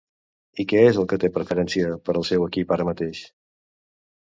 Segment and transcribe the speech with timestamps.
[0.63, 3.23] I què és el que té preferència per al seu equip ara mateix?